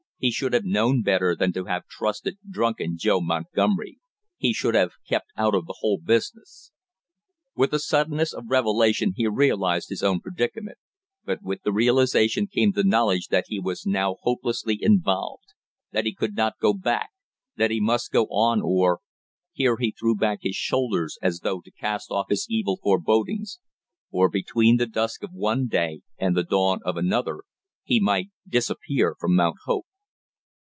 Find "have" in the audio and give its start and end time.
0.53-0.65, 1.65-1.87, 4.75-4.91